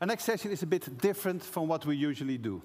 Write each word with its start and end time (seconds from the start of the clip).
Our 0.00 0.06
next 0.06 0.24
session 0.24 0.52
is 0.52 0.62
a 0.62 0.66
bit 0.66 0.98
different 0.98 1.42
from 1.42 1.66
what 1.66 1.84
we 1.84 1.96
usually 1.96 2.38
do. 2.38 2.62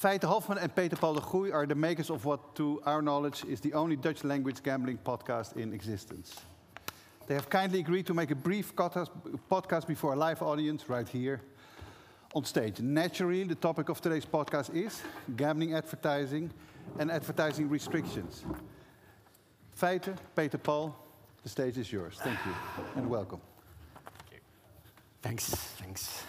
Feite 0.00 0.22
Hoffman 0.22 0.58
and 0.58 0.74
Peter 0.76 0.94
Paul 0.94 1.14
de 1.14 1.20
Goeij 1.20 1.52
are 1.52 1.66
the 1.66 1.74
makers 1.74 2.08
of 2.08 2.24
what, 2.24 2.54
to 2.54 2.80
our 2.86 3.02
knowledge, 3.02 3.44
is 3.46 3.60
the 3.60 3.72
only 3.72 3.96
Dutch 3.96 4.22
language 4.22 4.62
gambling 4.62 4.98
podcast 4.98 5.56
in 5.56 5.72
existence. 5.72 6.36
They 7.26 7.34
have 7.34 7.50
kindly 7.50 7.80
agreed 7.80 8.06
to 8.06 8.14
make 8.14 8.30
a 8.30 8.36
brief 8.36 8.76
podcast 8.76 9.86
before 9.88 10.12
a 10.12 10.16
live 10.16 10.40
audience 10.40 10.88
right 10.88 11.08
here 11.08 11.40
on 12.32 12.44
stage. 12.44 12.78
Naturally, 12.78 13.42
the 13.42 13.56
topic 13.56 13.88
of 13.88 14.00
today's 14.00 14.26
podcast 14.26 14.72
is 14.72 15.02
gambling 15.36 15.74
advertising 15.74 16.52
and 17.00 17.10
advertising 17.10 17.68
restrictions. 17.68 18.44
Feite, 19.76 20.14
Peter 20.36 20.58
Paul, 20.58 20.94
the 21.42 21.48
stage 21.48 21.76
is 21.76 21.90
yours. 21.90 22.18
Thank 22.22 22.38
you 22.46 22.52
and 22.94 23.10
welcome. 23.10 23.40
Thanks, 25.22 25.46
thanks. 25.80 26.22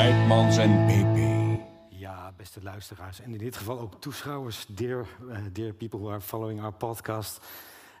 Weidmans 0.00 0.56
en 0.56 0.86
PP. 0.86 1.18
Ja, 1.88 2.32
beste 2.36 2.62
luisteraars 2.62 3.20
en 3.20 3.32
in 3.32 3.38
dit 3.38 3.56
geval 3.56 3.80
ook 3.80 4.00
toeschouwers, 4.00 4.66
dear, 4.66 5.06
uh, 5.28 5.36
dear 5.52 5.72
people 5.72 5.98
who 5.98 6.10
are 6.10 6.20
following 6.20 6.62
our 6.62 6.72
podcast. 6.72 7.40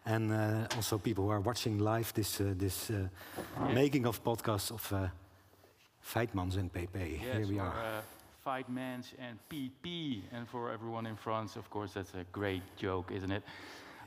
And 0.04 0.30
uh, 0.30 0.76
also 0.76 0.98
people 0.98 1.24
who 1.24 1.32
are 1.32 1.42
watching 1.42 1.80
live 1.80 2.12
this, 2.12 2.40
uh, 2.40 2.46
this 2.56 2.90
uh, 2.90 2.96
making 3.74 4.06
of 4.06 4.20
podcast 4.22 4.70
of 4.72 4.92
uh, 4.92 4.98
Feitmans 6.00 6.56
and 6.56 6.72
PP. 6.72 6.94
Yes, 6.94 7.36
Here 7.36 7.46
we 7.46 7.58
are. 7.58 7.74
Uh, 7.74 8.00
Feitmans 8.46 9.06
and 9.18 9.38
PP. 9.48 10.22
And 10.32 10.48
for 10.48 10.72
everyone 10.72 11.08
in 11.08 11.16
France, 11.16 11.58
of 11.58 11.68
course, 11.68 11.92
that's 11.92 12.14
a 12.14 12.24
great 12.32 12.62
joke, 12.76 13.12
isn't 13.14 13.30
it? 13.30 13.42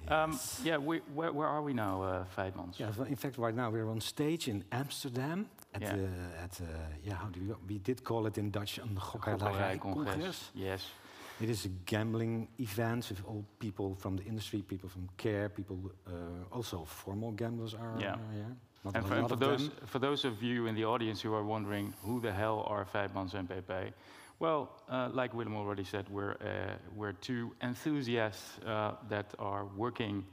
Um, 0.08 0.40
yeah, 0.64 0.80
we, 0.80 1.02
where, 1.14 1.32
where 1.32 1.48
are 1.48 1.62
we 1.62 1.74
now, 1.74 2.02
uh, 2.02 2.26
Feitmans? 2.36 2.80
Yeah, 2.80 3.06
in 3.08 3.16
fact, 3.16 3.38
right 3.38 3.56
now 3.56 3.72
we're 3.72 3.90
on 3.90 4.02
stage 4.02 4.48
in 4.48 4.64
Amsterdam 4.72 5.46
at 5.74 5.82
Yeah. 5.82 5.96
the 5.96 6.08
at 6.44 6.60
uh, 6.62 6.66
yeah 7.02 7.16
how 7.18 7.30
do 7.32 7.40
we 7.40 7.54
we 7.68 7.80
did 7.82 8.02
call 8.02 8.26
it 8.26 8.38
in 8.38 8.52
Dutch 8.52 8.78
een 8.82 9.00
Gokkerij 9.00 9.78
Congres. 9.78 10.52
Yes. 10.54 10.94
It 11.40 11.50
is 11.50 11.66
a 11.66 11.70
gambling 11.86 12.48
event 12.58 13.08
with 13.08 13.24
all 13.26 13.44
people 13.58 13.96
from 13.98 14.16
the 14.16 14.24
industry, 14.24 14.62
people 14.62 14.90
from 14.90 15.10
care, 15.16 15.50
people 15.50 15.78
uh, 16.08 16.14
also 16.50 16.86
formal 16.86 17.34
gamblers 17.36 17.74
are 17.76 18.00
Yeah. 18.00 18.18
here. 18.32 18.56
Not 18.84 18.96
And 18.96 19.06
for, 19.06 19.18
and 19.18 19.28
for 19.28 19.38
those, 19.38 19.70
them. 19.70 19.88
for 19.88 20.00
those 20.00 20.28
of 20.28 20.42
you 20.42 20.68
in 20.68 20.76
the 20.76 20.86
audience 20.86 21.28
who 21.28 21.34
are 21.36 21.44
wondering 21.44 21.94
who 22.06 22.20
the 22.20 22.32
hell 22.32 22.64
are 22.68 22.86
Feitmans 22.86 23.34
and 23.34 23.48
PP, 23.50 23.94
well, 24.40 24.68
uh, 24.90 25.10
like 25.22 25.34
Willem 25.36 25.56
already 25.56 25.84
said, 25.84 26.06
we're, 26.10 26.36
uh, 26.42 26.76
we're 26.96 27.14
two 27.20 27.52
enthusiasts 27.62 28.60
uh, 28.66 28.92
that 29.10 29.34
are 29.40 29.66
working, 29.78 30.26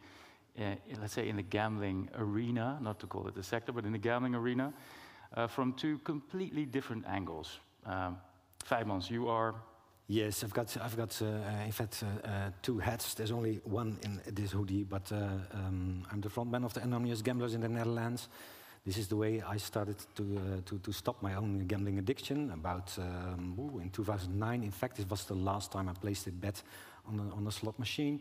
uh, 0.58 0.62
in- 0.88 1.00
let's 1.00 1.12
say, 1.14 1.28
in 1.28 1.36
the 1.36 1.42
gambling 1.48 2.08
arena, 2.14 2.78
not 2.80 2.98
to 2.98 3.06
call 3.06 3.28
it 3.28 3.36
a 3.36 3.42
sector, 3.42 3.72
but 3.72 3.84
in 3.84 3.92
the 3.92 3.98
gambling 4.00 4.34
arena, 4.34 4.72
uh, 5.36 5.47
from 5.47 5.73
two 5.73 5.98
completely 5.98 6.64
different 6.64 7.06
angles. 7.06 7.59
Um, 7.86 8.19
Feitmans, 8.64 9.11
you 9.11 9.28
are 9.28 9.55
Yes, 10.11 10.42
I've 10.42 10.53
got, 10.53 10.77
I've 10.83 10.97
got 10.97 11.23
uh, 11.23 11.27
uh, 11.27 11.64
in 11.64 11.70
fact, 11.70 12.03
uh, 12.03 12.27
uh, 12.27 12.50
two 12.62 12.81
hats. 12.81 13.14
There's 13.14 13.31
only 13.31 13.61
one 13.62 13.97
in 14.03 14.20
this 14.34 14.51
hoodie, 14.51 14.83
but 14.83 15.12
uh, 15.12 15.28
um, 15.55 16.03
I'm 16.11 16.20
the 16.20 16.28
frontman 16.28 16.64
of 16.64 16.75
the 16.75 16.83
Anonymous 16.83 17.23
Gamblers 17.23 17.55
in 17.55 17.61
the 17.61 17.69
Netherlands. 17.69 18.28
This 18.84 18.98
is 18.98 19.06
the 19.06 19.14
way 19.14 19.41
I 19.41 19.56
started 19.56 19.95
to, 20.17 20.23
uh, 20.23 20.61
to, 20.69 20.78
to 20.81 20.92
stop 20.92 21.23
my 21.23 21.34
own 21.34 21.64
gambling 21.69 22.01
addiction. 22.01 22.51
About 22.51 22.92
um, 22.98 23.55
ooh, 23.57 23.79
in 23.79 23.91
2009, 23.91 24.64
in 24.64 24.73
fact, 24.73 24.98
it 24.98 25.08
was 25.08 25.27
the 25.27 25.35
last 25.35 25.70
time 25.70 25.89
I 25.89 25.92
placed 25.92 26.27
a 26.27 26.33
bet 26.33 26.61
on 27.07 27.20
a, 27.20 27.36
on 27.36 27.47
a 27.47 27.52
slot 27.52 27.79
machine. 27.79 28.20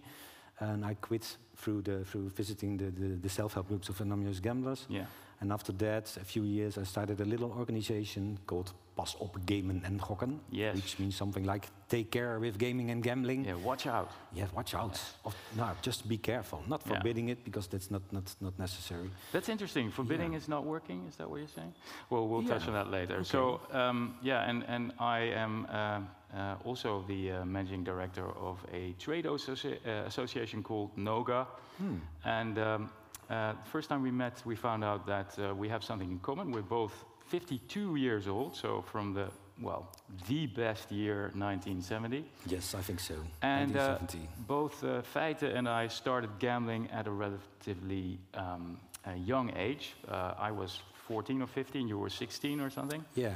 And 0.60 0.86
I 0.86 0.94
quit 0.94 1.38
through, 1.56 1.82
the, 1.82 2.06
through 2.06 2.30
visiting 2.30 2.78
the, 2.78 2.92
the, 2.92 3.16
the 3.16 3.30
self-help 3.30 3.68
groups 3.68 3.90
of 3.90 4.00
Anonymous 4.00 4.40
Gamblers. 4.40 4.86
yeah. 4.90 5.06
And 5.42 5.52
after 5.52 5.72
that, 5.78 6.18
a 6.22 6.26
few 6.26 6.44
years, 6.44 6.78
I 6.78 6.84
started 6.84 7.22
a 7.22 7.26
little 7.26 7.52
organization 7.58 8.38
called 8.46 8.74
Pas 8.96 9.16
op 9.20 9.38
Gamen 9.46 9.82
en 9.86 9.98
Gokken, 9.98 10.40
Yes. 10.52 10.76
which 10.76 11.00
means 11.00 11.16
something 11.16 11.46
like 11.46 11.68
take 11.88 12.10
care 12.10 12.40
with 12.40 12.58
gaming 12.58 12.92
and 12.92 13.02
gambling. 13.02 13.46
Yeah, 13.46 13.56
watch 13.64 13.88
out. 13.88 14.10
Yeah, 14.36 14.48
watch 14.54 14.74
out. 14.76 15.00
Of, 15.24 15.36
no, 15.56 15.70
just 15.82 16.08
be 16.10 16.18
careful. 16.18 16.62
Not 16.68 16.82
Yeah. 16.86 16.94
forbidding 16.96 17.30
it 17.30 17.44
because 17.46 17.70
that's 17.70 17.90
not, 17.90 18.02
not, 18.12 18.36
not 18.42 18.60
necessary. 18.60 19.10
That's 19.32 19.48
interesting. 19.48 19.92
Forbidding 19.92 20.32
Yeah. 20.34 20.40
is 20.40 20.48
not 20.48 20.66
working. 20.66 21.08
Is 21.08 21.16
that 21.16 21.30
what 21.30 21.38
you're 21.40 21.48
saying? 21.56 21.74
Well, 22.10 22.28
we'll 22.28 22.44
touch 22.46 22.68
on 22.68 22.74
that 22.74 22.92
later. 22.92 23.16
Okay. 23.16 23.24
So, 23.24 23.62
um, 23.72 24.16
yeah, 24.22 24.50
and, 24.50 24.64
and 24.68 24.92
I 25.00 25.20
am 25.34 25.66
uh, 25.72 26.02
uh, 26.38 26.56
also 26.66 27.06
the 27.08 27.32
uh, 27.32 27.46
managing 27.46 27.86
director 27.86 28.26
of 28.26 28.58
a 28.74 28.94
trade 29.00 29.26
associ- 29.26 29.80
uh, 29.88 30.06
association 30.08 30.64
called 30.64 30.92
NOGA. 30.98 31.48
Hmm. 31.78 31.96
And 32.26 32.58
um, 32.58 32.90
uh, 33.30 33.54
the 33.54 33.70
first 33.70 33.90
time 33.90 34.02
we 34.02 34.12
met, 34.12 34.42
we 34.46 34.56
found 34.56 34.84
out 34.84 35.06
that 35.06 35.38
uh, 35.38 35.54
we 35.54 35.70
have 35.70 35.84
something 35.84 36.10
in 36.12 36.20
common. 36.20 36.52
We're 36.52 36.62
both 36.62 36.94
52 37.28 37.96
years 37.96 38.28
old, 38.28 38.56
so 38.56 38.82
from 38.92 39.14
the, 39.14 39.28
well, 39.62 39.88
the 40.28 40.48
best 40.48 40.92
year, 40.92 41.32
1970. 41.36 42.26
Yes, 42.48 42.74
I 42.74 42.82
think 42.82 43.00
so. 43.00 43.14
And 43.42 43.78
uh, 43.78 44.00
1970. 44.00 44.30
both 44.48 44.84
uh, 44.84 45.02
Feite 45.14 45.44
and 45.56 45.70
I 45.70 45.88
started 45.88 46.32
gambling 46.40 46.90
at 46.92 47.06
a 47.06 47.12
relatively 47.12 48.18
um, 48.34 48.80
a 49.06 49.16
young 49.16 49.56
age. 49.56 49.94
Uh, 50.08 50.34
I 50.40 50.52
was 50.52 50.82
14 51.08 51.42
or 51.42 51.48
15, 51.48 51.88
you 51.88 51.98
were 52.00 52.10
16 52.10 52.60
or 52.60 52.70
something. 52.70 53.04
yeah. 53.16 53.36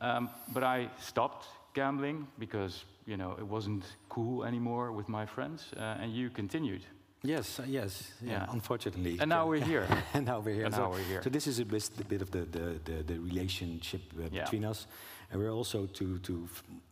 Um, 0.00 0.30
but 0.52 0.64
I 0.64 0.88
stopped 1.00 1.46
gambling 1.74 2.26
because 2.38 2.84
you 3.06 3.16
know 3.16 3.36
it 3.38 3.46
wasn't 3.46 3.84
cool 4.08 4.44
anymore 4.44 4.90
with 4.90 5.08
my 5.08 5.26
friends, 5.26 5.70
uh, 5.76 6.02
and 6.02 6.12
you 6.12 6.28
continued. 6.30 6.84
Yes, 7.24 7.60
uh, 7.60 7.64
yes. 7.68 8.12
Yeah, 8.20 8.30
Yeah. 8.32 8.46
unfortunately. 8.52 9.18
And 9.20 9.28
now 9.28 9.46
we're 9.46 9.64
here. 9.64 9.86
and 10.14 10.26
now 10.26 10.40
we're 10.40 10.54
here. 10.54 10.64
And 10.66 10.74
so, 10.74 10.82
now 10.82 10.90
we're 10.90 11.04
here. 11.08 11.22
so 11.22 11.30
this 11.30 11.46
is 11.46 11.58
a 11.60 11.64
bit, 11.64 11.90
a 12.00 12.04
bit 12.04 12.22
of 12.22 12.30
the, 12.30 12.40
the, 12.40 12.80
the, 12.84 13.02
the 13.04 13.18
relationship 13.20 14.00
uh, 14.18 14.28
Yeah. 14.32 14.42
between 14.44 14.64
us. 14.64 14.86
And 15.30 15.40
we're 15.40 15.52
also 15.52 15.86
two, 15.86 16.18
two 16.18 16.48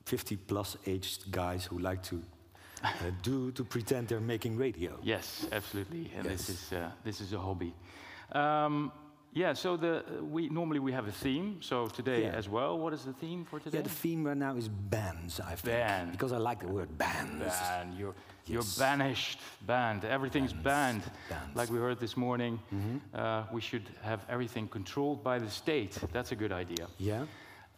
50 0.07 0.37
plus 0.37 0.77
aged 0.87 1.31
guys 1.31 1.65
who 1.67 1.79
like 1.79 2.03
to 2.05 2.23
uh, 2.83 2.89
do 3.23 3.51
to 3.53 3.65
pretend 3.65 4.09
they're 4.09 4.21
making 4.21 4.57
radio. 4.57 4.99
Yes, 5.03 5.47
absolutely. 5.53 6.11
And 6.17 6.25
this 6.27 6.49
is 6.49 6.73
uh, 6.73 6.91
this 7.05 7.21
is 7.21 7.33
a 7.33 7.39
hobby. 7.39 7.75
Um, 8.33 8.93
yeah. 9.33 9.53
So 9.55 9.77
the 9.77 10.03
we 10.23 10.49
normally 10.49 10.81
we 10.81 10.93
have 10.93 11.07
a 11.09 11.13
theme. 11.13 11.57
So 11.61 11.87
today 11.89 12.23
Yeah. 12.23 12.39
as 12.39 12.49
well. 12.49 12.79
What 12.79 12.93
is 12.93 13.05
the 13.05 13.13
theme 13.13 13.45
for 13.45 13.61
today? 13.61 13.79
Yeah, 13.79 13.85
the 13.85 13.91
theme 14.03 14.25
right 14.27 14.37
now 14.37 14.57
is 14.57 14.69
bands, 14.69 15.41
I 15.41 15.55
think. 15.55 15.77
Ban. 15.79 16.11
Because 16.13 16.33
I 16.33 16.39
like 16.39 16.61
the 16.61 16.69
word 16.73 16.97
bands. 16.99 17.45
Ban. 17.45 17.95
You're, 17.99 18.15
you're 18.47 18.65
banished, 18.79 19.41
banned. 19.67 20.05
Everything's 20.05 20.53
banned. 20.53 21.03
Bans. 21.29 21.57
Like 21.57 21.71
we 21.71 21.79
heard 21.79 21.99
this 22.01 22.17
morning, 22.17 22.59
Mhm. 22.73 23.01
uh, 23.15 23.45
we 23.53 23.61
should 23.61 23.89
have 24.03 24.21
everything 24.29 24.69
controlled 24.69 25.23
by 25.23 25.39
the 25.39 25.51
state. 25.51 25.99
That's 26.13 26.33
a 26.33 26.37
good 26.37 26.53
idea. 26.53 26.87
Yeah? 26.99 27.27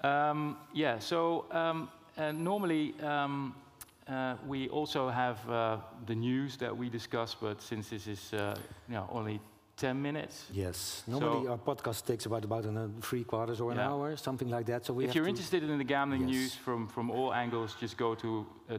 Um, 0.02 0.56
yeah, 0.74 0.98
so 1.00 1.44
um, 1.52 1.88
uh, 2.18 2.32
normally 2.32 2.94
um, 3.02 3.54
uh, 4.08 4.34
we 4.46 4.68
also 4.68 5.08
have 5.10 5.38
uh, 5.48 5.76
the 6.06 6.14
news 6.14 6.56
that 6.56 6.76
we 6.76 6.88
discuss, 6.88 7.36
but 7.40 7.62
since 7.62 7.88
this 7.90 8.06
is 8.06 8.32
uh, 8.32 8.56
you 8.88 8.94
know, 8.94 9.06
only 9.12 9.40
10 9.82 10.00
minutes, 10.00 10.46
Yes. 10.52 11.02
Normally 11.06 11.44
So- 11.44 11.50
our 11.52 11.58
podcast 11.58 12.06
takes 12.06 12.26
about, 12.26 12.44
about 12.44 12.64
an, 12.66 12.76
uh, 12.76 12.88
three 13.00 13.24
quarters 13.24 13.60
or 13.60 13.72
an 13.72 13.78
Yeah. 13.78 13.90
hour, 13.90 14.16
something 14.16 14.48
like 14.56 14.66
that. 14.66 14.84
So 14.86 14.94
we 14.94 15.04
if 15.04 15.14
you're 15.14 15.28
interested 15.28 15.62
in 15.62 15.78
the 15.78 15.84
gambling 15.94 16.22
Yes. 16.22 16.30
news 16.30 16.54
from, 16.54 16.86
from 16.88 17.10
all 17.10 17.32
angles, 17.32 17.74
just 17.80 17.96
go 17.96 18.14
to 18.14 18.46
uh, 18.70 18.78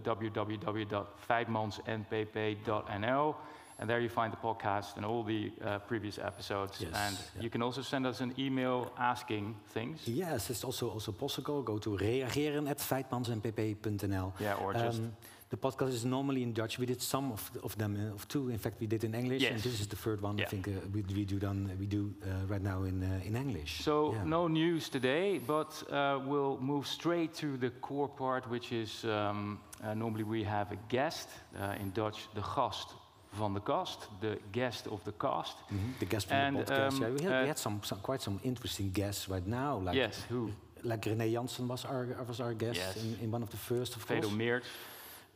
and 3.79 3.89
there 3.89 3.99
you 3.99 4.09
find 4.09 4.31
the 4.31 4.37
podcast 4.37 4.95
and 4.97 5.05
all 5.05 5.23
the 5.23 5.51
uh, 5.61 5.79
previous 5.79 6.17
episodes. 6.17 6.79
Yes, 6.79 6.93
and 6.95 7.17
yeah. 7.35 7.43
you 7.43 7.49
can 7.49 7.61
also 7.61 7.81
send 7.81 8.05
us 8.05 8.21
an 8.21 8.33
email 8.37 8.91
asking 8.97 9.55
things. 9.73 10.07
Yes, 10.07 10.49
it's 10.49 10.63
also 10.63 10.89
also 10.89 11.11
possible. 11.11 11.61
Go 11.63 11.77
to 11.79 11.97
reageren 11.97 12.69
at 12.69 12.77
feitmansenpp.nl. 12.79 14.33
Yeah, 14.39 14.55
or 14.63 14.73
just 14.73 14.99
Um, 14.99 15.11
the 15.53 15.57
podcast 15.57 15.93
is 15.93 16.03
normally 16.03 16.41
in 16.41 16.51
Dutch. 16.51 16.79
We 16.79 16.87
did 16.87 16.99
some 17.01 17.31
of, 17.31 17.51
of 17.63 17.77
them, 17.77 17.95
uh, 17.95 18.15
of 18.15 18.27
two. 18.27 18.49
In 18.49 18.57
fact, 18.57 18.77
we 18.81 18.87
did 18.87 19.03
in 19.03 19.13
English, 19.13 19.43
and 19.43 19.59
this 19.59 19.79
is 19.79 19.87
the 19.87 19.95
third 19.95 20.19
one. 20.21 20.39
I 20.41 20.45
think 20.45 20.67
uh, 20.67 20.71
we, 20.91 21.01
we 21.15 21.25
do 21.25 21.37
done 21.37 21.69
we 21.79 21.85
do 21.85 22.01
uh, 22.25 22.47
right 22.53 22.61
now 22.71 22.83
in 22.83 23.03
uh, 23.03 23.27
in 23.27 23.35
English. 23.35 23.71
So 23.83 23.93
Yeah. 24.13 24.23
no 24.25 24.47
news 24.47 24.89
today, 24.89 25.39
but 25.45 25.71
uh, 25.91 26.19
we'll 26.29 26.57
move 26.59 26.85
straight 26.87 27.31
to 27.41 27.47
the 27.57 27.69
core 27.81 28.09
part, 28.09 28.43
which 28.49 28.71
is 28.71 29.03
um, 29.03 29.59
uh, 29.83 29.93
normally 29.93 30.23
we 30.23 30.43
have 30.45 30.71
a 30.71 30.77
guest 30.89 31.29
uh, 31.59 31.81
in 31.81 31.91
Dutch, 31.93 32.17
de 32.33 32.41
gast 32.55 32.87
van 33.31 33.53
de 33.53 33.59
kast, 33.61 33.99
the 34.21 34.37
guest 34.51 34.87
of 34.87 35.01
the 35.03 35.13
cast. 35.17 35.55
Mhm, 35.69 35.97
The 35.99 36.05
guest 36.07 36.27
from 36.27 36.37
And, 36.37 36.57
the 36.57 36.63
podcast. 36.63 36.93
um, 36.93 37.01
yeah, 37.01 37.13
we 37.13 37.23
had, 37.23 37.33
uh, 37.33 37.41
we 37.41 37.47
had 37.47 37.57
some, 37.59 37.79
some 37.83 37.99
quite 38.01 38.21
some 38.23 38.39
interesting 38.43 38.91
guests 38.93 39.27
right 39.29 39.47
now. 39.47 39.81
Like 39.85 39.97
yes, 39.97 40.25
who? 40.29 40.49
like 40.83 41.09
René 41.09 41.31
Jansen 41.31 41.67
was 41.67 41.85
our 41.85 42.05
was 42.27 42.39
our 42.39 42.53
guest 42.55 42.77
Yes. 42.77 42.95
in, 43.03 43.17
in 43.23 43.31
one 43.33 43.43
of 43.43 43.49
the 43.49 43.57
first, 43.57 43.95
of 43.95 44.05
Vedo 44.07 44.21
course. 44.21 44.35
Meert. 44.37 44.63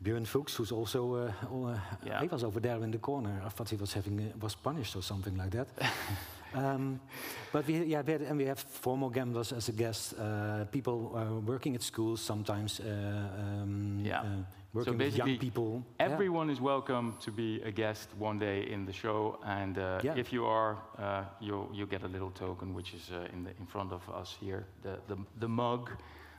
Björn 0.03 0.25
Fuchs, 0.27 0.55
who's 0.55 0.71
also, 0.71 1.15
uh, 1.15 1.31
uh, 1.51 1.79
Yeah. 2.05 2.21
he 2.21 2.27
was 2.27 2.43
over 2.43 2.59
there 2.61 2.83
in 2.83 2.91
the 2.91 2.99
corner. 2.99 3.41
I 3.45 3.49
thought 3.49 3.69
he 3.69 3.77
was 3.77 3.93
having, 3.93 4.19
uh, 4.19 4.37
was 4.39 4.55
punished 4.55 4.95
or 4.95 5.01
something 5.01 5.35
like 5.37 5.49
that. 5.51 5.67
um, 6.53 6.99
but 7.51 7.65
we, 7.67 7.83
yeah, 7.85 8.03
we 8.05 8.11
had, 8.11 8.21
and 8.21 8.37
we 8.37 8.45
have 8.45 8.59
former 8.59 9.09
gamblers 9.09 9.51
as 9.51 9.69
a 9.69 9.71
guest, 9.71 10.13
uh, 10.19 10.65
people 10.71 11.11
uh, 11.15 11.39
working 11.45 11.75
at 11.75 11.81
schools 11.81 12.21
sometimes, 12.21 12.79
uh, 12.79 12.85
um, 13.39 13.99
Yeah. 14.05 14.23
working 14.73 14.97
with 14.99 15.15
young 15.17 15.37
people. 15.39 15.83
Yeah. 15.99 16.11
Everyone 16.11 16.51
is 16.51 16.61
welcome 16.61 17.13
to 17.19 17.31
be 17.31 17.59
a 17.63 17.71
guest 17.71 18.09
one 18.19 18.37
day 18.39 18.71
in 18.71 18.85
the 18.85 18.93
show, 18.93 19.39
and 19.43 19.77
Yeah. 20.03 20.15
if 20.19 20.31
you 20.31 20.45
are, 20.45 20.77
you'll 21.41 21.69
you'll 21.73 21.89
get 21.89 22.03
a 22.03 22.07
little 22.07 22.31
token, 22.31 22.75
which 22.75 22.93
is 22.93 23.09
in 23.33 23.43
the 23.43 23.51
in 23.59 23.65
front 23.65 23.91
of 23.91 24.01
us 24.21 24.37
here, 24.39 24.63
the 24.83 24.99
the, 25.07 25.17
the 25.39 25.47
mug, 25.47 25.89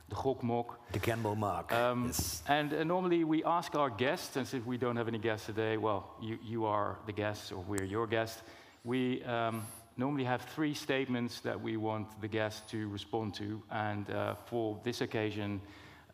the 0.09 0.15
gokmok. 0.15 0.75
The 0.91 0.99
Gamble 0.99 1.35
Mark. 1.35 1.71
Um, 1.71 2.07
yes. 2.07 2.43
And 2.47 2.73
uh, 2.73 2.83
normally 2.83 3.23
we 3.23 3.43
ask 3.43 3.75
our 3.75 3.89
guests, 3.89 4.35
and 4.35 4.47
since 4.47 4.65
we 4.65 4.77
don't 4.77 4.95
have 4.95 5.07
any 5.07 5.19
guests 5.19 5.45
today, 5.45 5.77
well, 5.77 6.15
you, 6.21 6.37
you 6.43 6.65
are 6.65 6.97
the 7.05 7.13
guests 7.13 7.51
or 7.51 7.63
we're 7.67 7.83
your 7.83 8.07
guests. 8.07 8.41
We 8.83 9.23
um, 9.23 9.63
normally 9.97 10.23
have 10.23 10.41
three 10.55 10.73
statements 10.73 11.41
that 11.41 11.59
we 11.59 11.77
want 11.77 12.21
the 12.21 12.27
guest 12.27 12.69
to 12.69 12.87
respond 12.89 13.35
to. 13.35 13.61
And 13.71 14.09
uh, 14.09 14.35
for 14.45 14.79
this 14.83 15.01
occasion, 15.01 15.61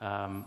um, 0.01 0.45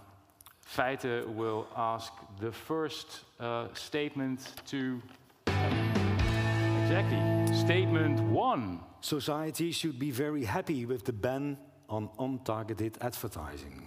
Feite 0.67 1.27
will 1.35 1.67
ask 1.77 2.13
the 2.41 2.53
first 2.53 3.21
uh, 3.41 3.69
statement 3.75 4.53
to. 4.67 5.01
exactly. 5.47 7.57
Statement 7.57 8.21
one. 8.21 8.81
Society 9.01 9.73
should 9.73 9.99
be 9.99 10.11
very 10.11 10.45
happy 10.45 10.85
with 10.85 11.05
the 11.05 11.13
ban 11.13 11.57
on 11.89 12.09
untargeted 12.19 12.97
advertising. 13.01 13.83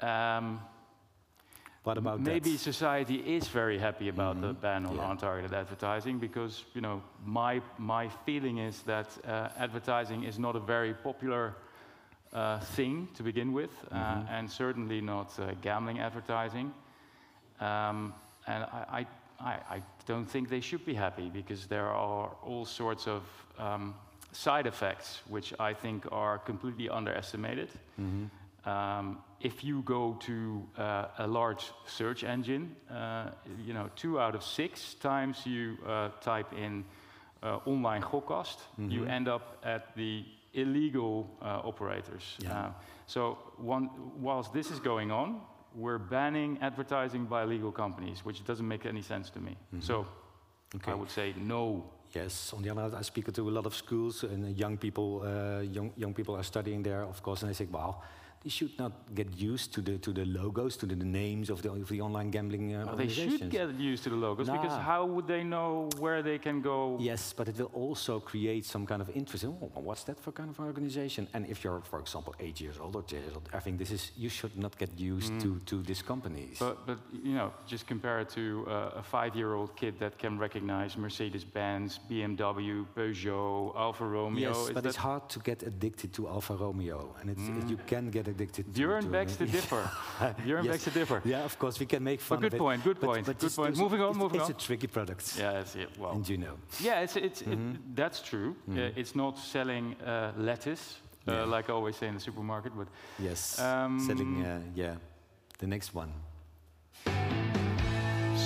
Um, 0.00 0.60
What 1.84 1.98
about 1.98 2.20
Maybe 2.20 2.50
that? 2.52 2.58
society 2.58 3.14
is 3.36 3.46
very 3.48 3.78
happy 3.78 4.08
about 4.08 4.40
the 4.40 4.52
ban 4.52 4.86
on 4.86 4.96
Yeah. 4.96 5.08
untargeted 5.14 5.52
advertising 5.52 6.18
because 6.18 6.64
you 6.74 6.80
know 6.80 7.00
my 7.24 7.62
my 7.78 8.08
feeling 8.24 8.58
is 8.58 8.82
that 8.82 9.06
uh, 9.24 9.48
advertising 9.56 10.24
is 10.24 10.36
not 10.38 10.56
a 10.56 10.60
very 10.60 10.94
popular 10.94 11.54
uh, 12.32 12.58
thing 12.74 13.08
to 13.14 13.22
begin 13.22 13.52
with, 13.52 13.70
uh, 13.92 14.24
and 14.36 14.50
certainly 14.50 15.00
not 15.00 15.38
uh, 15.38 15.54
gambling 15.62 16.00
advertising. 16.00 16.72
Um, 17.60 18.12
and 18.46 18.64
I, 18.64 19.00
I, 19.00 19.06
I, 19.40 19.76
I 19.76 19.82
don't 20.06 20.26
think 20.30 20.48
they 20.48 20.60
should 20.60 20.84
be 20.84 20.94
happy 20.94 21.30
because 21.30 21.68
there 21.68 21.86
are 21.86 22.30
all 22.42 22.64
sorts 22.66 23.06
of 23.06 23.22
um, 23.58 23.94
side 24.36 24.66
effects 24.66 25.22
which 25.28 25.52
I 25.58 25.74
think 25.74 26.06
are 26.12 26.38
completely 26.38 26.88
underestimated. 26.88 27.70
Um, 28.64 29.18
if 29.40 29.62
you 29.62 29.82
go 29.82 30.14
to 30.20 30.66
uh, 30.78 31.06
a 31.18 31.26
large 31.26 31.70
search 31.86 32.24
engine, 32.24 32.74
uh, 32.90 33.30
you 33.66 33.72
know, 33.74 33.88
two 33.94 34.18
out 34.18 34.34
of 34.34 34.42
six 34.42 34.94
times 34.94 35.46
you 35.46 35.76
uh, 35.86 36.08
type 36.20 36.52
in 36.52 36.84
uh, 37.42 37.58
online 37.66 38.02
gokkast, 38.02 38.58
you 38.78 39.04
end 39.04 39.28
up 39.28 39.58
at 39.64 39.94
the 39.94 40.24
illegal 40.54 41.28
uh, 41.42 41.60
operators. 41.64 42.36
Yeah. 42.38 42.58
Uh, 42.58 42.70
so 43.06 43.38
one, 43.58 43.90
whilst 44.20 44.52
this 44.52 44.70
is 44.70 44.80
going 44.80 45.10
on, 45.12 45.40
we're 45.74 45.98
banning 45.98 46.58
advertising 46.60 47.26
by 47.26 47.44
legal 47.44 47.70
companies, 47.70 48.24
which 48.24 48.42
doesn't 48.44 48.66
make 48.66 48.84
any 48.86 49.02
sense 49.02 49.30
to 49.30 49.40
me. 49.40 49.56
So 49.80 50.06
Okay. 50.74 50.90
I 50.90 50.94
would 50.94 51.10
say 51.10 51.34
no. 51.38 51.84
Yes. 52.16 52.52
On 52.54 52.62
the 52.62 52.70
other 52.70 52.80
hand, 52.82 52.94
I 52.94 53.02
speak 53.02 53.30
to 53.32 53.48
a 53.48 53.50
lot 53.50 53.66
of 53.66 53.74
schools, 53.74 54.24
and 54.24 54.56
young 54.56 54.78
people, 54.78 55.22
uh, 55.22 55.60
young 55.60 55.92
young 55.96 56.14
people 56.14 56.34
are 56.34 56.44
studying 56.44 56.82
there, 56.82 57.02
of 57.02 57.22
course, 57.22 57.42
and 57.42 57.50
they 57.50 57.54
say, 57.54 57.68
"Wow, 57.70 58.00
they 58.46 58.50
should 58.50 58.78
not 58.78 58.92
get 59.12 59.28
used 59.36 59.72
to 59.74 59.80
the 59.82 59.98
to 59.98 60.12
the 60.12 60.24
logos, 60.24 60.76
to 60.76 60.86
the, 60.86 60.94
the 60.94 61.10
names 61.22 61.50
of 61.50 61.58
the 61.62 61.70
of 61.72 61.88
the 61.88 62.00
online 62.00 62.30
gambling 62.30 62.66
uh, 62.76 62.84
Well, 62.86 62.96
they 62.96 63.08
should 63.08 63.50
get 63.50 63.70
used 63.92 64.04
to 64.04 64.10
the 64.10 64.20
logos 64.26 64.48
because 64.48 64.76
how 64.90 65.02
would 65.04 65.26
they 65.26 65.42
know 65.42 65.88
where 65.98 66.22
they 66.22 66.38
can 66.38 66.62
go? 66.62 66.96
Yes, 67.00 67.22
but 67.38 67.48
it 67.48 67.56
will 67.58 67.72
also 67.74 68.20
create 68.20 68.64
some 68.64 68.86
kind 68.86 69.02
of 69.02 69.08
interest. 69.20 69.42
in, 69.44 69.50
Oh, 69.76 69.80
what's 69.88 70.04
that 70.04 70.18
for 70.24 70.30
kind 70.40 70.48
of 70.52 70.56
organization? 70.60 71.26
And 71.34 71.42
if 71.52 71.64
you're, 71.64 71.80
for 71.90 71.98
example, 71.98 72.32
eight 72.38 72.58
years 72.64 72.78
old 72.82 72.94
or 72.94 73.02
ten 73.02 73.20
years 73.24 73.34
old, 73.34 73.48
I 73.58 73.60
think 73.64 73.78
this 73.78 73.90
is 73.90 74.02
you 74.24 74.30
should 74.38 74.56
not 74.64 74.72
get 74.82 74.90
used 75.14 75.32
to 75.42 75.50
to 75.70 75.82
these 75.88 76.02
companies. 76.12 76.56
But, 76.66 76.76
but 76.88 76.98
you 77.28 77.34
know, 77.38 77.50
just 77.72 77.84
compare 77.92 78.18
it 78.24 78.28
to 78.38 78.44
uh, 78.68 79.02
a 79.02 79.04
five-year-old 79.14 79.70
kid 79.80 79.94
that 79.98 80.12
can 80.22 80.38
recognize 80.46 80.90
Mercedes-Benz, 81.06 81.90
BMW, 82.10 82.86
Peugeot, 82.96 83.74
Alfa 83.86 84.06
Romeo. 84.16 84.48
yes, 84.48 84.58
Is 84.68 84.74
but 84.76 84.86
it's 84.86 85.02
hard 85.10 85.24
to 85.34 85.38
get 85.50 85.58
addicted 85.70 86.10
to 86.16 86.20
Alfa 86.28 86.54
Romeo, 86.54 87.00
and 87.20 87.26
it's, 87.34 87.46
you 87.72 87.78
can 87.92 88.04
get 88.16 88.28
addicted. 88.36 88.64
to- 88.64 88.70
Björn 88.80 89.10
begs 89.10 89.36
to 89.36 89.46
differ. 89.46 89.82
Björn 90.46 90.64
Yes. 90.64 90.72
begs 90.72 90.84
to 90.84 90.90
differ. 90.90 91.20
Yeah, 91.24 91.44
of 91.44 91.58
course, 91.58 91.78
we 91.80 91.86
can 91.86 92.02
make 92.02 92.20
fun 92.20 92.40
good 92.40 92.52
of 92.52 92.54
it. 92.54 92.58
point, 92.58 92.84
good 92.84 92.98
but- 93.00 93.06
point, 93.10 93.26
but 93.26 93.38
good 93.38 93.54
point. 93.56 93.76
Moving 93.76 94.00
on, 94.02 94.10
it's, 94.10 94.18
moving 94.18 94.40
it's 94.40 94.50
on. 94.50 94.54
It's 94.54 94.64
a 94.64 94.66
tricky 94.66 94.86
product, 94.86 95.36
Yeah, 95.38 95.52
that's 95.52 95.74
it. 95.76 95.88
Well, 95.98 96.12
and 96.12 96.28
you 96.28 96.36
know. 96.38 96.54
yeah, 96.80 97.02
it's, 97.04 97.16
it's, 97.16 97.42
Mm-hmm. 97.42 97.94
that's 97.94 98.20
true. 98.20 98.54
Uh, 98.70 99.00
it's 99.00 99.14
not 99.14 99.38
selling 99.38 99.94
uh, 100.04 100.32
lettuce, 100.36 100.98
uh, 101.28 101.32
Yeah. 101.32 101.44
like 101.56 101.70
I 101.70 101.72
always 101.72 101.96
say 101.96 102.08
in 102.08 102.14
the 102.14 102.20
supermarket, 102.20 102.72
but 102.76 102.88
Yes, 103.18 103.58
Um, 103.58 103.98
selling, 104.00 104.44
uh, 104.44 104.60
yeah, 104.74 104.94
the 105.58 105.66
next 105.66 105.94
one. 105.94 106.12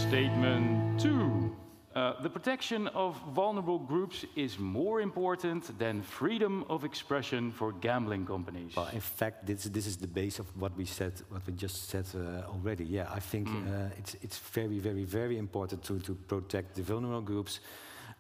Statement 0.08 1.00
two. 1.00 1.54
Uh, 1.92 2.12
the 2.22 2.31
protection 2.31 2.87
of 2.88 3.16
vulnerable 3.34 3.78
groups 3.78 4.25
is 4.37 4.58
more 4.60 5.00
important 5.00 5.76
than 5.78 6.02
freedom 6.02 6.64
of 6.69 6.84
expression 6.84 7.50
for 7.50 7.72
gambling 7.81 8.25
companies. 8.25 8.76
Well, 8.76 8.88
in 8.92 9.00
fact, 9.00 9.44
this, 9.44 9.64
this 9.64 9.87
is 9.87 9.96
the 9.96 10.06
base 10.06 10.38
of 10.38 10.46
what 10.56 10.76
we 10.76 10.84
said, 10.84 11.12
what 11.31 11.44
we 11.46 11.52
just 11.52 11.88
said 11.88 12.06
uh, 12.14 12.46
already. 12.48 12.84
Yeah, 12.84 13.08
I 13.12 13.19
think 13.20 13.48
Mm. 13.48 13.66
uh, 13.66 13.98
it's, 13.98 14.14
it's 14.22 14.38
very, 14.38 14.78
very, 14.78 15.02
very 15.04 15.37
important 15.37 15.82
to, 15.84 15.98
to 15.98 16.14
protect 16.14 16.76
the 16.76 16.82
vulnerable 16.82 17.22
groups 17.22 17.58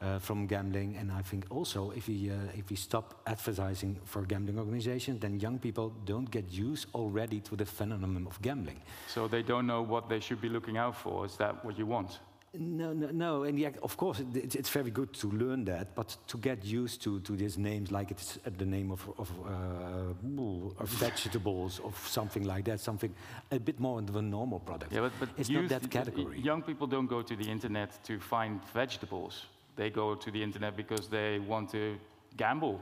uh, 0.02 0.18
from 0.18 0.46
gambling. 0.48 0.96
And 0.96 1.12
I 1.12 1.22
think 1.22 1.44
also 1.50 1.92
if 1.92 2.08
we, 2.08 2.30
uh, 2.30 2.58
if 2.58 2.70
we 2.70 2.76
stop 2.76 3.20
advertising 3.26 3.96
for 4.04 4.22
gambling 4.22 4.58
organizations, 4.58 5.20
then 5.20 5.38
young 5.38 5.58
people 5.60 5.92
don't 6.04 6.28
get 6.28 6.50
used 6.50 6.86
already 6.92 7.38
to 7.40 7.54
the 7.54 7.66
phenomenon 7.66 8.26
of 8.26 8.40
gambling. 8.42 8.80
So 9.06 9.28
they 9.28 9.42
don't 9.42 9.66
know 9.66 9.82
what 9.82 10.08
they 10.08 10.18
should 10.18 10.40
be 10.40 10.48
looking 10.48 10.76
out 10.76 10.96
for. 10.96 11.24
Is 11.24 11.36
that 11.36 11.64
what 11.64 11.78
you 11.78 11.86
want? 11.86 12.18
No, 12.52 12.92
no, 12.92 13.10
no. 13.12 13.44
And 13.44 13.56
yeah, 13.58 13.70
of 13.80 13.96
course, 13.96 14.18
it, 14.18 14.26
it's, 14.34 14.54
it's 14.56 14.70
very 14.70 14.90
good 14.90 15.12
to 15.14 15.30
learn 15.30 15.64
that, 15.66 15.94
but 15.94 16.16
to 16.26 16.36
get 16.36 16.64
used 16.64 17.00
to, 17.02 17.20
to 17.20 17.36
these 17.36 17.56
names, 17.56 17.92
like 17.92 18.10
it's 18.10 18.40
the 18.58 18.64
name 18.66 18.90
of, 18.90 19.08
of, 19.18 19.30
uh, 19.46 20.82
of 20.82 20.88
vegetables, 20.88 21.78
or 21.78 21.92
something 22.06 22.42
like 22.42 22.64
that, 22.64 22.80
something 22.80 23.14
a 23.52 23.60
bit 23.60 23.78
more 23.78 24.00
of 24.00 24.16
a 24.16 24.22
normal 24.22 24.58
product. 24.58 24.92
Yeah, 24.92 25.02
but, 25.02 25.12
but 25.20 25.28
it's 25.38 25.48
not 25.48 25.68
that 25.68 25.88
category. 25.88 26.40
Young 26.40 26.62
people 26.62 26.88
don't 26.88 27.06
go 27.06 27.22
to 27.22 27.36
the 27.36 27.48
internet 27.48 28.02
to 28.04 28.18
find 28.18 28.60
vegetables. 28.74 29.46
They 29.76 29.90
go 29.90 30.16
to 30.16 30.30
the 30.32 30.42
internet 30.42 30.76
because 30.76 31.06
they 31.06 31.38
want 31.38 31.70
to 31.70 31.96
gamble. 32.36 32.80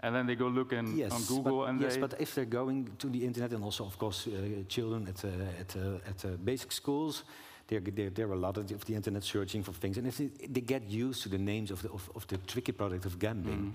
And 0.00 0.14
then 0.14 0.26
they 0.26 0.36
go 0.36 0.48
look 0.48 0.72
in, 0.72 0.96
yes, 0.96 1.12
on 1.12 1.22
Google 1.22 1.60
but, 1.60 1.70
and 1.70 1.80
yes, 1.80 1.96
but 1.96 2.14
if 2.20 2.34
they're 2.34 2.44
going 2.44 2.90
to 2.98 3.08
the 3.08 3.24
internet, 3.24 3.52
and 3.52 3.64
also, 3.64 3.86
of 3.86 3.98
course, 3.98 4.28
uh, 4.28 4.62
children 4.68 5.08
at, 5.08 5.24
uh, 5.24 5.28
at, 5.58 5.76
uh, 5.76 6.08
at 6.08 6.24
uh, 6.24 6.36
basic 6.44 6.72
schools, 6.72 7.24
there, 7.68 7.80
there, 7.80 8.10
there 8.10 8.26
are 8.28 8.32
a 8.32 8.36
lot 8.38 8.56
of 8.56 8.66
the, 8.66 8.74
of 8.74 8.84
the 8.84 8.94
internet 8.94 9.22
searching 9.22 9.62
for 9.62 9.72
things, 9.72 9.98
and 9.98 10.06
if 10.06 10.16
they, 10.18 10.26
they 10.48 10.60
get 10.60 10.82
used 10.90 11.22
to 11.22 11.28
the 11.28 11.38
names 11.38 11.70
of 11.70 11.82
the, 11.82 11.90
of, 11.90 12.10
of 12.14 12.26
the 12.26 12.38
tricky 12.38 12.72
product 12.72 13.04
of 13.06 13.18
gambling, 13.18 13.58
Mm-hmm. 13.58 13.70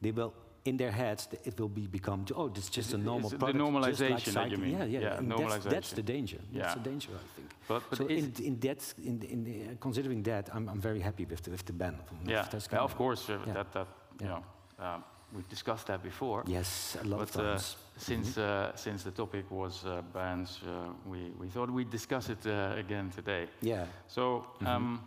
they 0.00 0.10
will, 0.12 0.32
in 0.64 0.76
their 0.76 0.92
heads, 0.92 1.28
it 1.44 1.58
will 1.58 1.68
be 1.68 1.86
become, 1.88 2.24
oh, 2.36 2.48
this 2.48 2.64
is 2.64 2.70
just 2.70 2.92
a 2.94 2.96
normal 2.98 3.22
It's 3.22 3.30
the 3.32 3.38
product. 3.38 3.58
just 3.58 3.72
like 3.74 3.96
normalization 3.98 4.34
that 4.34 4.50
you 4.50 4.58
mean. 4.58 4.72
Yeah, 4.78 4.84
yeah, 4.84 5.00
Yeah, 5.00 5.18
and 5.18 5.32
that's, 5.32 5.64
that's 5.64 5.92
the 5.92 6.02
danger. 6.02 6.38
That's 6.52 6.76
Yeah. 6.76 6.82
the 6.82 6.90
danger, 6.90 7.10
I 7.14 7.26
think. 7.36 7.48
But- 7.68 7.82
but 7.90 7.98
so 7.98 8.06
in, 8.06 8.32
in 8.44 8.60
that, 8.60 8.94
in, 9.04 9.22
in 9.22 9.44
the, 9.44 9.54
uh, 9.62 9.66
considering 9.80 10.22
that, 10.24 10.48
I'm, 10.54 10.68
I'm 10.68 10.80
very 10.80 11.00
happy 11.00 11.24
with 11.24 11.42
the, 11.42 11.50
with 11.50 11.64
the 11.64 11.72
ban. 11.72 11.94
Of, 11.94 12.28
yeah, 12.28 12.46
of 12.52 12.68
yeah, 12.72 12.78
of 12.78 12.94
course, 12.96 13.28
uh, 13.28 13.38
Yeah. 13.46 13.54
that, 13.54 13.72
that, 13.72 13.86
you 14.20 14.26
Yeah. 14.26 14.38
know, 14.78 14.84
um, 14.86 15.04
we've 15.34 15.48
discussed 15.48 15.86
that 15.86 16.02
before. 16.02 16.42
Yes, 16.46 16.96
a 17.00 17.06
lot 17.06 17.18
But 17.20 17.30
of 17.30 17.36
uh, 17.36 17.42
times. 17.50 17.76
since, 17.96 18.38
uh, 18.38 18.72
since 18.76 19.02
the 19.04 19.10
topic 19.10 19.50
was 19.50 19.84
uh, 19.84 20.02
bans, 20.12 20.60
uh, 20.66 20.92
we, 21.06 21.30
we 21.40 21.48
thought 21.48 21.70
we'd 21.70 21.90
discuss 21.90 22.28
it 22.28 22.46
uh, 22.46 22.74
again 22.78 23.10
today. 23.10 23.46
yeah. 23.60 23.86
So, 24.08 24.46
um, 24.66 25.00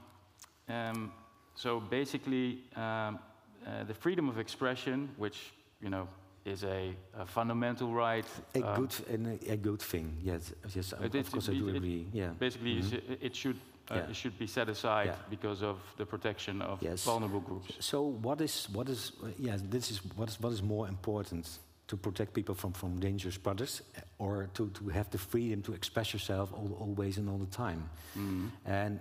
um, 0.67 1.11
so 1.55 1.79
basically, 1.79 2.59
um, 2.75 3.19
uh, 3.65 3.83
the 3.87 3.93
freedom 3.93 4.29
of 4.29 4.37
expression, 4.37 5.09
which 5.17 5.53
you 5.81 5.89
know 5.89 6.07
is 6.45 6.63
a, 6.63 6.95
a 7.17 7.25
fundamental 7.25 7.91
right. 7.91 8.25
A 8.53 8.59
good 8.61 8.93
and 9.09 9.27
a, 9.27 9.53
a 9.53 9.57
good 9.57 9.81
thing. 9.81 10.15
Yes, 10.21 10.53
yes. 10.75 10.93
Of 10.93 11.31
course, 11.31 11.49
I 11.49 11.53
do 11.53 11.69
agree. 11.69 12.07
Yeah. 12.13 12.29
Basically, 12.39 12.77
is- 12.77 12.93
it 13.21 13.35
should 13.35 13.57
uh, 13.91 13.95
Yeah. 13.95 14.09
it 14.09 14.15
should 14.15 14.37
be 14.37 14.47
set 14.47 14.69
aside 14.69 15.05
Yeah. 15.07 15.15
because 15.29 15.65
of 15.65 15.77
the 15.97 16.05
protection 16.05 16.61
of 16.61 16.81
Yes. 16.81 17.03
vulnerable 17.05 17.41
groups. 17.41 17.73
So 17.79 18.01
what 18.21 18.41
is 18.41 18.67
what 18.73 18.89
is 18.89 19.11
uh, 19.23 19.27
yeah? 19.37 19.57
This 19.69 19.91
is 19.91 20.01
what 20.15 20.29
is 20.29 20.39
what 20.39 20.53
is 20.53 20.61
more 20.61 20.87
important 20.89 21.59
to 21.87 21.97
protect 21.97 22.33
people 22.33 22.55
from 22.55 22.73
from 22.73 22.99
dangerous 22.99 23.37
products, 23.37 23.81
uh, 23.81 24.01
or 24.23 24.49
to 24.53 24.69
to 24.69 24.89
have 24.89 25.09
the 25.09 25.17
freedom 25.17 25.61
to 25.61 25.73
express 25.73 26.13
yourself 26.13 26.53
all, 26.53 26.71
always 26.79 27.17
and 27.17 27.29
all 27.29 27.37
the 27.39 27.55
time. 27.57 27.89
Mm. 28.15 28.49
And 28.65 28.99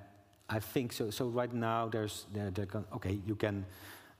I 0.56 0.60
think 0.60 0.92
so. 0.92 1.10
So 1.10 1.28
right 1.28 1.52
now, 1.52 1.88
there's 1.88 2.26
there, 2.32 2.50
there 2.50 2.66
can, 2.66 2.84
okay. 2.92 3.18
You 3.26 3.36
can. 3.36 3.64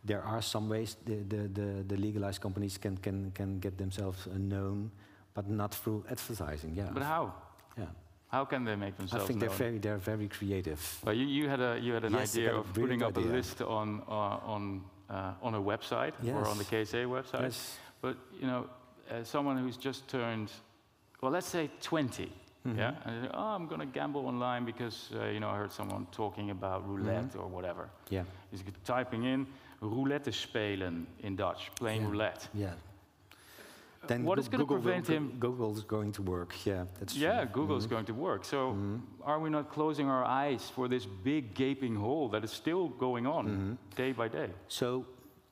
There 0.07 0.23
are 0.23 0.43
some 0.43 0.69
ways 0.69 0.97
the, 1.07 1.17
the, 1.29 1.49
the, 1.49 1.83
the 1.89 1.97
legalized 1.97 2.43
companies 2.43 2.77
can, 2.77 2.99
can, 2.99 3.31
can 3.31 3.59
get 3.59 3.79
themselves 3.79 4.27
uh, 4.27 4.37
known, 4.37 4.91
but 5.33 5.49
not 5.49 5.75
through 5.75 6.05
advertising. 6.11 6.75
Yeah. 6.77 6.91
But 6.93 7.03
how? 7.05 7.33
Yeah. 7.79 7.87
How 8.35 8.45
can 8.45 8.65
they 8.65 8.75
make 8.77 8.97
themselves 8.97 9.25
I 9.25 9.27
think 9.29 9.39
they're 9.41 9.59
very, 9.67 9.79
they're 9.79 9.99
very 10.15 10.29
creative. 10.29 10.81
Well, 11.05 11.15
you, 11.15 11.27
you 11.27 11.49
had 11.49 11.61
a 11.61 11.79
you 11.81 11.93
had 11.95 12.05
an 12.05 12.13
Yes, 12.15 12.35
idea 12.35 12.55
of 12.57 12.67
putting 12.75 13.03
up 13.03 13.17
a 13.17 13.21
list 13.21 13.63
on 13.63 14.03
uh, 14.09 14.53
on 14.55 14.83
uh, 15.09 15.47
on 15.47 15.55
a 15.55 15.61
website 15.61 16.15
or 16.37 16.45
on 16.53 16.59
the 16.59 16.67
Yes. 16.71 16.91
KSA 16.93 17.07
website. 17.07 17.43
Yes. 17.43 17.79
But 18.01 18.17
you 18.41 18.47
know, 18.51 18.67
as 19.19 19.29
someone 19.29 19.57
who's 19.63 19.77
just 19.77 20.09
turned, 20.09 20.51
well, 21.21 21.33
let's 21.33 21.47
say 21.49 21.71
20, 21.81 22.29
Mm-hmm. 22.67 22.79
yeah, 22.79 22.95
and 23.05 23.13
they 23.23 23.27
say, 23.29 23.35
oh, 23.35 23.55
I'm 23.57 23.67
going 23.69 23.81
to 23.81 23.87
gamble 24.01 24.27
online 24.27 24.65
because 24.65 25.11
uh, 25.15 25.27
you 25.35 25.39
know 25.41 25.51
I 25.55 25.57
heard 25.59 25.73
someone 25.73 26.07
talking 26.13 26.51
about 26.51 26.79
roulette 26.89 27.29
Mm-hmm. 27.31 27.41
or 27.41 27.47
whatever. 27.57 27.85
Yeah. 28.11 28.25
He's 28.51 28.65
typing 28.85 29.25
in 29.25 29.47
roulette 29.81 30.33
spelen 30.33 31.07
in 31.23 31.37
Dutch, 31.37 31.71
playing 31.81 32.03
Yeah. 32.03 32.11
roulette. 32.11 32.49
Yeah. 32.55 32.73
Then 34.09 34.25
what 34.25 34.37
Goo- 34.37 34.41
is 34.43 34.49
Google 34.49 34.77
will 34.77 34.83
prevent 34.83 35.07
go- 35.07 35.15
him- 35.15 35.33
Google's 35.41 35.85
going 35.85 36.13
to 36.13 36.23
work. 36.23 36.53
Yeah, 36.67 36.85
that's 36.99 37.17
Yeah, 37.17 37.45
true. 37.45 37.53
Google 37.63 37.77
is 37.77 37.87
going 37.87 38.05
to 38.07 38.13
work. 38.15 38.45
So, 38.45 38.77
are 39.23 39.39
we 39.41 39.51
not 39.51 39.69
closing 39.71 40.09
our 40.09 40.25
eyes 40.25 40.71
for 40.75 40.89
this 40.89 41.07
big 41.07 41.55
gaping 41.55 41.97
hole 41.97 42.29
that 42.31 42.45
is 42.45 42.51
still 42.53 42.89
going 42.89 43.27
on 43.27 43.79
day 43.97 44.13
by 44.13 44.29
day? 44.29 44.51
So 44.69 45.05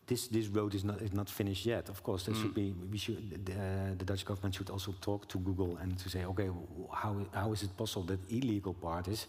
this 0.06 0.28
this 0.28 0.48
road 0.48 0.74
is 0.74 0.82
not 0.84 1.00
is 1.00 1.12
not 1.12 1.28
finished 1.30 1.64
yet. 1.66 1.88
Of 1.88 2.02
course, 2.02 2.24
there 2.26 2.34
should 2.34 2.54
be 2.54 2.74
we 2.92 2.98
should 2.98 3.44
the, 3.46 3.52
uh, 3.52 3.94
the 3.98 4.04
Dutch 4.04 4.24
government 4.24 4.54
should 4.54 4.70
also 4.70 4.92
talk 5.00 5.26
to 5.28 5.38
Google 5.38 5.76
and 5.82 5.96
to 5.98 6.08
say, 6.08 6.24
okay, 6.24 6.50
how 6.90 7.16
how 7.32 7.52
is 7.52 7.62
it 7.62 7.70
possible 7.76 8.06
that 8.06 8.20
illegal 8.30 8.74
part 8.74 9.06
is 9.08 9.26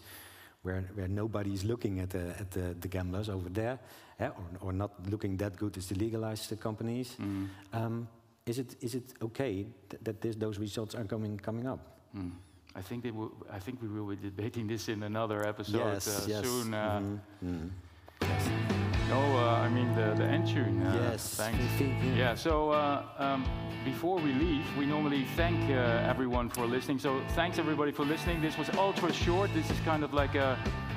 where 0.62 0.82
where 0.96 1.08
nobody 1.08 1.50
is 1.52 1.62
looking 1.64 2.00
at 2.00 2.10
the 2.10 2.24
at 2.40 2.50
the, 2.50 2.74
the 2.80 2.88
gamblers 2.88 3.28
over 3.28 3.48
there, 3.52 3.78
eh, 4.18 4.28
or 4.28 4.68
or 4.68 4.72
not 4.72 4.90
looking 5.10 5.38
that 5.38 5.56
good 5.56 5.76
as 5.76 5.86
the 5.86 5.94
legalized 5.94 6.60
companies. 6.60 7.16
Um, 7.72 8.08
is 8.46 8.58
it 8.58 8.76
is 8.80 8.94
it 8.94 9.04
okay 9.22 9.66
th- 9.88 10.02
that 10.02 10.20
this, 10.20 10.36
those 10.36 10.58
results 10.58 10.94
are 10.94 11.04
coming 11.04 11.38
coming 11.38 11.66
up? 11.66 11.80
Hmm. 12.12 12.30
I 12.76 12.82
think 12.82 13.02
they 13.04 13.12
will, 13.12 13.30
I 13.52 13.60
think 13.60 13.80
we 13.80 13.88
will 13.88 14.06
be 14.06 14.16
debating 14.16 14.66
this 14.66 14.88
in 14.88 15.02
another 15.04 15.46
episode 15.46 15.78
Yes, 15.78 16.08
uh, 16.08 16.24
yes. 16.28 16.44
soon. 16.44 16.74
Uh, 16.74 17.00
Mhm, 17.00 17.20
mhm. 17.44 17.70
No, 19.08 19.20
uh, 19.38 19.66
I 19.66 19.68
mean 19.68 19.94
the 19.94 20.14
the 20.16 20.24
end 20.24 20.46
tune. 20.48 20.82
Uh, 20.82 21.10
Yes, 21.10 21.36
Thanks. 21.36 21.58
Yeah. 21.80 22.16
Yeah. 22.16 22.34
So 22.36 22.70
uh, 22.70 23.02
um, 23.18 23.44
before 23.84 24.16
we 24.16 24.32
leave, 24.32 24.64
we 24.78 24.86
normally 24.86 25.24
thank 25.36 25.58
uh, 25.70 26.10
everyone 26.10 26.48
for 26.50 26.66
listening. 26.66 26.98
So 27.00 27.20
thanks 27.34 27.58
everybody 27.58 27.92
for 27.92 28.04
listening. 28.04 28.40
This 28.42 28.58
was 28.58 28.68
ultra 28.76 29.12
short. 29.12 29.50
This 29.54 29.70
is 29.70 29.78
kind 29.84 30.02
of 30.04 30.12
like 30.12 30.34
a, 30.38 30.56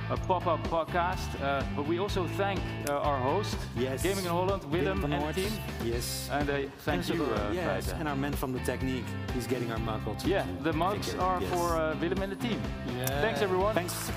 a 0.10 0.18
pop-up 0.28 0.60
podcast. 0.70 1.28
Uh, 1.42 1.62
but 1.76 1.86
we 1.88 2.00
also 2.00 2.26
thank 2.38 2.60
uh, 2.90 2.94
our 2.94 3.18
host, 3.20 3.58
Yes. 3.76 4.02
Gaming 4.04 4.26
in 4.26 4.32
Holland, 4.32 4.64
Willem, 4.72 5.02
van 5.02 5.12
and 5.14 5.24
Noort. 5.24 5.36
team. 5.36 5.52
Yes. 5.84 6.30
And 6.32 6.50
uh, 6.50 6.54
thank 6.86 7.04
so 7.04 7.14
you, 7.14 7.26
the- 7.26 7.36
uh, 7.36 7.52
yes, 7.54 7.92
and 7.94 8.08
our 8.08 8.16
man 8.16 8.34
from 8.34 8.54
the 8.54 8.60
technique, 8.64 9.06
he's 9.34 9.48
getting 9.48 9.72
our 9.72 9.80
mug 9.80 10.02
also. 10.08 10.28
Yeah, 10.28 10.46
the 10.64 10.72
Thank 10.72 10.76
mugs 10.76 11.16
are 11.20 11.42
Yes. 11.42 11.50
for 11.52 11.76
uh, 11.76 11.96
Willem 12.02 12.22
and 12.22 12.32
the 12.32 12.48
team. 12.48 12.60
Yeah. 12.98 13.22
Thanks 13.22 13.42
everyone. 13.42 13.74
Thanks. 13.74 14.10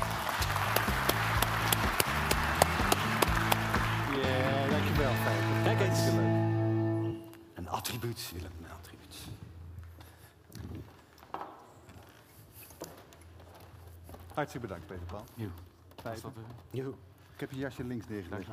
Ja, 4.23 4.68
dankjewel, 4.70 5.12
Feit. 5.25 5.64
Kijk 5.64 5.80
eens. 5.80 5.99
Hartstikke 5.99 6.20
leuk. 6.20 7.16
Een 7.54 7.68
attribuut, 7.68 8.30
Willem, 8.32 8.50
een 8.62 8.70
attribuut. 8.78 9.16
Hartstikke 14.35 14.66
bedankt, 14.66 14.87
Peter 14.87 15.04
Paul. 15.06 15.25
Ik 17.35 17.40
heb 17.40 17.50
je 17.50 17.59
jasje 17.59 17.85
links 17.85 18.09
neergelegd. 18.09 18.49